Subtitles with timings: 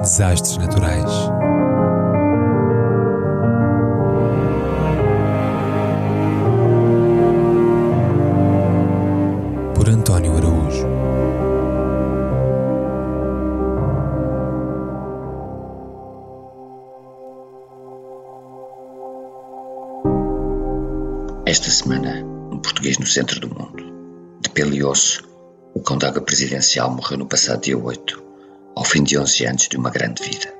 [0.00, 1.10] Desastres naturais.
[9.74, 10.86] Por António Araújo.
[21.44, 23.84] Esta semana, um português no centro do mundo.
[24.40, 25.28] De pele e osso,
[25.74, 28.27] o cão d'água presidencial morreu no passado dia 8,
[28.78, 30.54] ao fim de 11 anos de uma grande vida.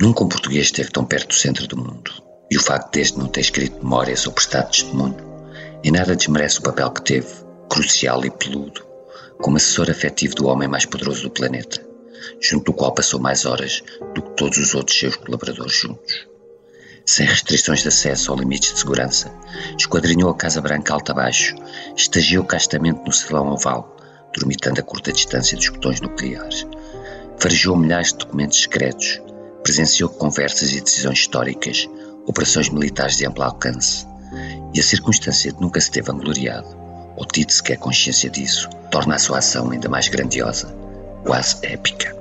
[0.00, 2.10] Nunca um português esteve tão perto do centro do mundo,
[2.50, 5.16] e o facto deste não ter escrito memórias ou prestado testemunho
[5.84, 7.28] em nada desmerece o papel que teve,
[7.70, 8.84] crucial e peludo,
[9.40, 11.80] como assessor afetivo do homem mais poderoso do planeta,
[12.40, 16.28] junto do qual passou mais horas do que todos os outros seus colaboradores juntos
[17.06, 19.32] sem restrições de acesso ou limites de segurança,
[19.76, 21.56] esquadrinhou a Casa Branca alta abaixo,
[21.96, 23.96] estagiou castamente no salão oval,
[24.32, 26.66] dormitando a curta distância dos botões nucleares,
[27.40, 29.20] farejou milhares de documentos secretos,
[29.62, 31.88] presenciou conversas e decisões históricas,
[32.26, 34.06] operações militares de amplo alcance,
[34.74, 36.68] e a circunstância de nunca se ter vangloriado,
[37.16, 40.74] ou tido sequer consciência disso, torna a sua ação ainda mais grandiosa,
[41.24, 42.14] quase épica.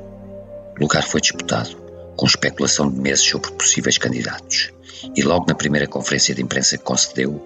[0.77, 1.75] O lugar foi disputado,
[2.15, 4.71] com especulação de meses sobre possíveis candidatos.
[5.15, 7.41] E logo na primeira conferência de imprensa que concedeu,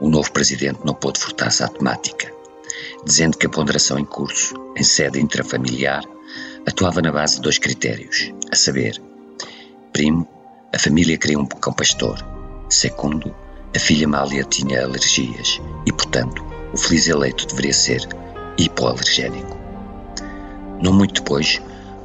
[0.00, 2.30] o novo presidente não pôde furtar-se à temática,
[3.04, 6.02] dizendo que a ponderação em curso, em sede intrafamiliar,
[6.68, 9.00] atuava na base de dois critérios, a saber,
[9.90, 10.28] primo,
[10.74, 12.18] a família queria um cão pastor,
[12.68, 13.34] segundo,
[13.74, 18.06] a filha Mália tinha alergias e, portanto, o feliz eleito deveria ser
[18.58, 19.56] hipoalergénico.
[20.82, 21.60] Não muito depois,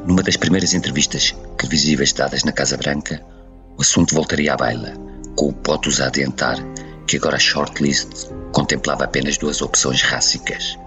[0.07, 3.21] numa das primeiras entrevistas televisivas dadas na Casa Branca,
[3.77, 4.93] o assunto voltaria à baila,
[5.35, 6.57] com o pote a adiantar
[7.05, 10.77] que agora a shortlist contemplava apenas duas opções rássicas: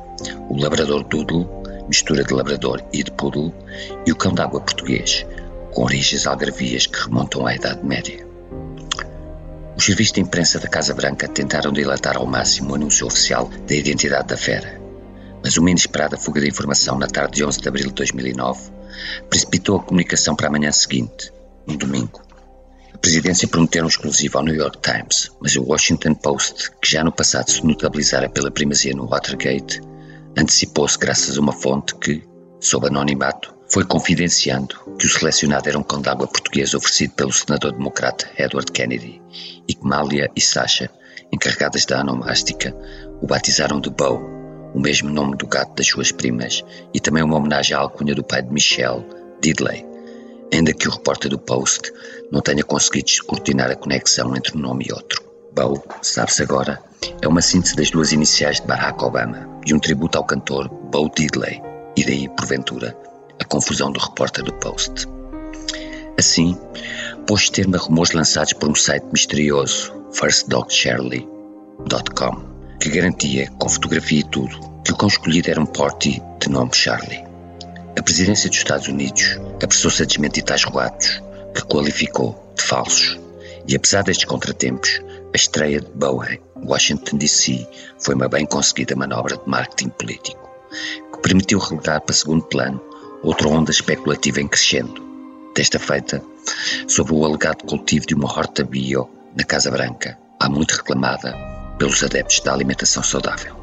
[0.49, 3.55] o labrador doodle, mistura de labrador e de poodle,
[4.07, 5.27] e o cão d'água português,
[5.73, 8.27] com origens algarvias que remontam à Idade Média.
[9.77, 13.75] Os serviços de imprensa da Casa Branca tentaram dilatar ao máximo o anúncio oficial da
[13.75, 14.81] identidade da fera,
[15.43, 18.71] mas uma inesperada fuga de informação na tarde de 11 de abril de 2009
[19.29, 21.31] precipitou a comunicação para a manhã seguinte,
[21.69, 22.23] um domingo.
[22.95, 27.05] A presidência prometeu um exclusivo ao New York Times, mas o Washington Post, que já
[27.05, 29.83] no passado se notabilizara pela primazia no Watergate,
[30.37, 32.23] antecipou-se graças a uma fonte que,
[32.61, 37.73] sob anonimato, foi confidenciando que o selecionado era um cão d'água português oferecido pelo senador
[37.73, 39.21] democrata Edward Kennedy
[39.67, 40.91] e que Mália e Sasha,
[41.33, 42.75] encarregadas da anomástica,
[43.21, 44.21] o batizaram de Bo,
[44.75, 46.63] o mesmo nome do gato das suas primas,
[46.95, 49.05] e também uma homenagem à alcunha do pai de Michelle,
[49.41, 49.85] Diddley,
[50.53, 51.93] ainda que o repórter do Post
[52.31, 55.26] não tenha conseguido descortinar a conexão entre um nome e outro.
[55.57, 56.83] Bo, sabe-se agora,
[57.23, 61.09] é uma síntese das duas iniciais de Barack Obama e um tributo ao cantor Bo
[61.09, 61.63] Diddley,
[61.97, 62.95] e daí, porventura,
[63.41, 65.09] a confusão do repórter do Post.
[66.19, 66.59] Assim,
[67.27, 74.25] pôs termo a rumores lançados por um site misterioso, firstdogcharlie.com, que garantia, com fotografia e
[74.25, 77.25] tudo, que o cão escolhido era um porte de nome Charlie.
[77.99, 81.23] A presidência dos Estados Unidos apressou-se a desmentir tais relatos,
[81.55, 83.19] que qualificou de falsos.
[83.67, 85.01] E apesar destes contratempos,
[85.33, 87.67] a estreia de Bowie, Washington DC,
[87.99, 90.49] foi uma bem conseguida manobra de marketing político,
[91.13, 92.81] que permitiu relegar para segundo plano
[93.23, 95.05] outra onda especulativa em crescendo.
[95.55, 96.23] Desta feita,
[96.87, 101.35] sobre o alegado cultivo de uma horta bio na Casa Branca, há muito reclamada
[101.79, 103.57] pelos adeptos da alimentação saudável.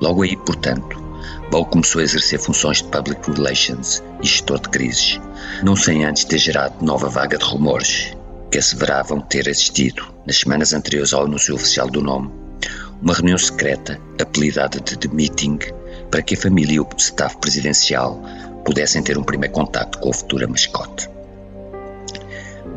[0.00, 1.02] Logo aí, portanto,
[1.50, 5.20] Bow começou a exercer funções de public relations e gestor de crises,
[5.62, 8.14] não sem antes ter gerado nova vaga de rumores
[8.54, 12.30] que asseveravam ter existido, nas semanas anteriores ao anúncio oficial do nome,
[13.02, 15.58] uma reunião secreta apelidada de The Meeting
[16.08, 18.22] para que a família e o staff presidencial
[18.64, 21.10] pudessem ter um primeiro contacto com a futura mascote.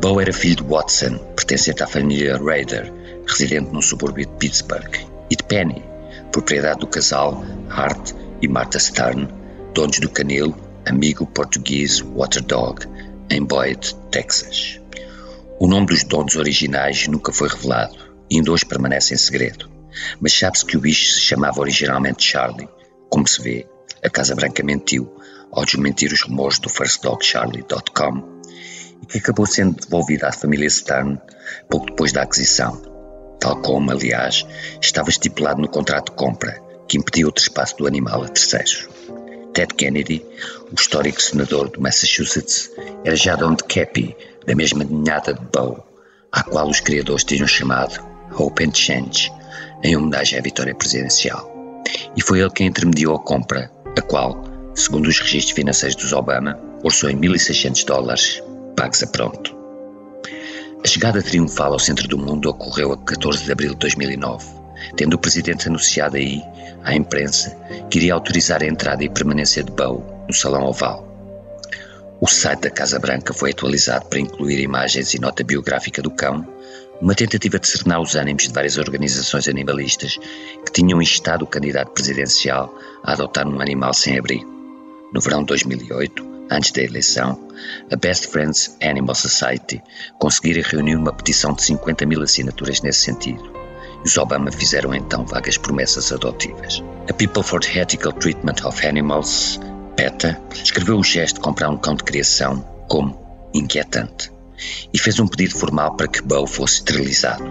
[0.00, 2.92] Bow era filho de Watson, pertencente à família Raider,
[3.28, 4.92] residente num subúrbio de Pittsburgh,
[5.30, 5.84] e de Penny,
[6.32, 7.40] propriedade do casal
[7.70, 9.28] Hart e Martha Stern,
[9.74, 12.84] donos do canil Amigo Português Water Dog,
[13.30, 14.80] em Boyd, Texas.
[15.60, 17.96] O nome dos donos originais nunca foi revelado
[18.30, 19.68] e ainda hoje permanece em segredo,
[20.20, 22.68] mas sabe-se que o bicho se chamava originalmente Charlie.
[23.10, 23.66] Como se vê,
[24.04, 25.12] a Casa Branca mentiu
[25.50, 28.40] ao desmentir os rumores do firstdogcharlie.com
[29.02, 31.18] e que acabou sendo devolvido à família Stern
[31.68, 32.80] pouco depois da aquisição,
[33.40, 34.46] tal como, aliás,
[34.80, 38.88] estava estipulado no contrato de compra, que impediu o trespasso do animal a terceiros.
[39.58, 40.24] Ted Kennedy,
[40.70, 42.70] o histórico senador do Massachusetts,
[43.04, 44.16] era já dono de Cappy,
[44.46, 45.84] da mesma ninhada de Bow,
[46.30, 48.00] à qual os criadores tinham chamado
[48.38, 49.32] Hope and Change,
[49.82, 51.52] em homenagem à vitória presidencial.
[52.16, 54.44] E foi ele quem intermediou a compra, a qual,
[54.76, 58.40] segundo os registros financeiros dos Obama, orçou em 1.600 dólares,
[58.76, 59.56] pagos a pronto.
[60.84, 64.57] A chegada triunfal ao centro do mundo ocorreu a 14 de abril de 2009,
[64.96, 66.42] tendo o presidente anunciado aí,
[66.84, 67.56] à imprensa,
[67.90, 71.06] que iria autorizar a entrada e permanência de Bow no Salão Oval.
[72.20, 76.46] O site da Casa Branca foi atualizado para incluir imagens e nota biográfica do cão,
[77.00, 80.18] uma tentativa de serenar os ânimos de várias organizações animalistas
[80.64, 82.74] que tinham instado o candidato presidencial
[83.04, 84.50] a adotar um animal sem abrigo.
[85.12, 87.48] No verão de 2008, antes da eleição,
[87.90, 89.80] a Best Friends Animal Society
[90.18, 93.57] conseguira reunir uma petição de 50 mil assinaturas nesse sentido.
[94.04, 96.82] Os Obama fizeram então vagas promessas adotivas.
[97.08, 99.60] A People for the Ethical Treatment of Animals,
[99.96, 103.18] PETA, escreveu o gesto de comprar um cão de criação como
[103.52, 104.30] inquietante
[104.92, 107.44] e fez um pedido formal para que Bo fosse esterilizado.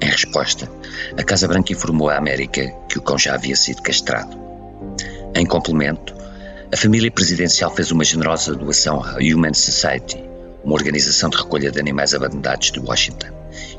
[0.00, 0.70] Em resposta,
[1.16, 4.36] a Casa Branca informou à América que o cão já havia sido castrado.
[5.34, 6.14] Em complemento,
[6.72, 10.22] a família presidencial fez uma generosa doação à Human Society,
[10.64, 13.28] uma organização de recolha de animais abandonados de Washington,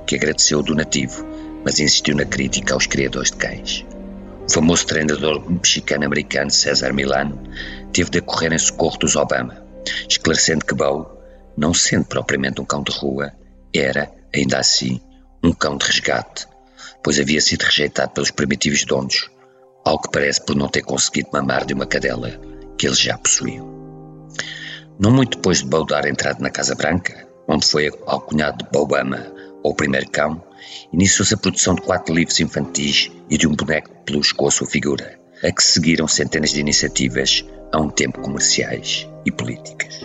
[0.05, 1.25] que agradeceu o donativo,
[1.67, 3.85] mas insistiu na crítica aos criadores de cães.
[4.47, 7.43] O famoso treinador mexicano-americano César Milano
[7.91, 9.61] teve de acorrer em socorro dos Obama,
[10.07, 11.05] esclarecendo que Bo,
[11.57, 13.33] não sendo propriamente um cão de rua,
[13.75, 15.01] era, ainda assim,
[15.43, 16.47] um cão de resgate,
[17.03, 19.29] pois havia sido rejeitado pelos primitivos donos,
[19.83, 22.31] ao que parece por não ter conseguido mamar de uma cadela
[22.77, 23.67] que eles já possuíam.
[24.97, 29.35] Não muito depois de Bo dar entrada na Casa Branca, onde foi alcunhado de Obama,
[29.63, 30.41] ou primeiro cão,
[30.91, 34.51] iniciou-se a produção de quatro livros infantis e de um boneco de peluche com a
[34.51, 40.01] sua figura, a que seguiram centenas de iniciativas, a um tempo comerciais e políticas.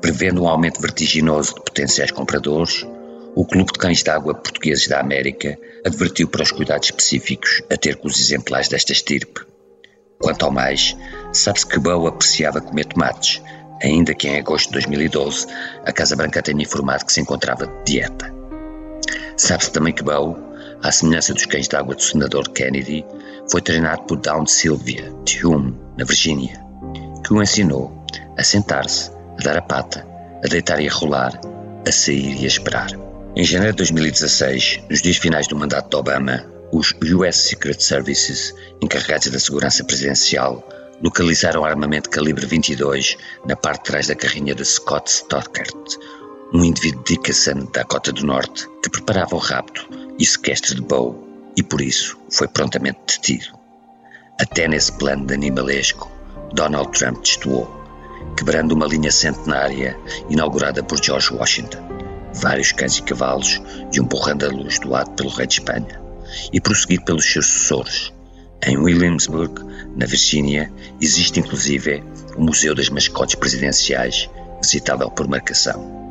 [0.00, 2.86] Prevendo um aumento vertiginoso de potenciais compradores,
[3.34, 7.96] o Clube de Cães d'Água Portugueses da América advertiu para os cuidados específicos a ter
[7.96, 9.46] com os exemplares desta estirpe.
[10.20, 10.96] Quanto ao mais,
[11.32, 13.42] Sabe-se que Bow apreciava comer tomates,
[13.82, 15.46] ainda que em agosto de 2012
[15.84, 18.37] a Casa Branca tenha informado que se encontrava de dieta.
[19.38, 20.36] Sabe-se também que Bow,
[20.82, 23.06] à semelhança dos cães de água do senador Kennedy,
[23.48, 26.60] foi treinado por Dawn Sylvia, de Hume, na Virgínia,
[27.24, 28.04] que o ensinou
[28.36, 30.04] a sentar-se, a dar a pata,
[30.44, 31.40] a deitar e a rolar,
[31.86, 32.90] a sair e a esperar.
[33.36, 38.52] Em janeiro de 2016, nos dias finais do mandato de Obama, os US Secret Services,
[38.82, 40.66] encarregados da segurança presidencial,
[41.00, 45.96] localizaram armamento calibre 22 na parte de trás da carrinha de Scott Stockert,
[46.52, 49.86] um indivíduo de Dickinson, Dakota do Norte, que preparava o rapto
[50.18, 53.58] e sequestro de Bow e por isso foi prontamente detido.
[54.40, 56.10] Até nesse plano de animalesco,
[56.54, 57.68] Donald Trump destoou,
[58.36, 59.98] quebrando uma linha centenária
[60.30, 61.86] inaugurada por George Washington,
[62.34, 63.60] vários cães e cavalos
[63.92, 66.00] e um borrão da luz doado pelo rei de Espanha,
[66.52, 68.12] e prosseguido pelos seus sucessores,
[68.62, 69.62] em Williamsburg,
[69.96, 72.02] na Virgínia, existe inclusive
[72.36, 74.30] o Museu das Mascotes Presidenciais,
[74.62, 76.07] visitável por marcação.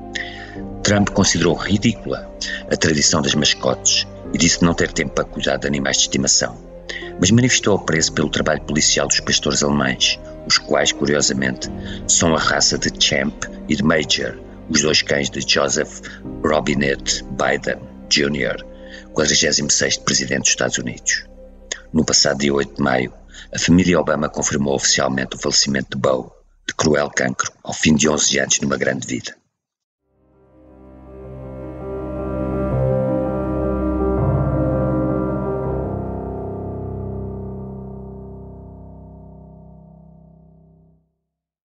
[0.88, 2.31] Trump considerou ridícula
[2.72, 6.57] a tradição das mascotes e disse não ter tempo para cuidar de animais de estimação,
[7.19, 10.18] mas manifestou apreço pelo trabalho policial dos pastores alemães,
[10.48, 11.69] os quais, curiosamente,
[12.07, 13.34] são a raça de Champ
[13.68, 14.39] e de Major,
[14.69, 16.00] os dois cães de Joseph
[16.42, 18.63] Robinette Biden Jr.,
[19.13, 21.25] 46º Presidente dos Estados Unidos.
[21.92, 23.13] No passado dia 8 de maio,
[23.54, 26.31] a família Obama confirmou oficialmente o falecimento de Bo,
[26.66, 29.36] de cruel cancro, ao fim de 11 anos numa grande vida.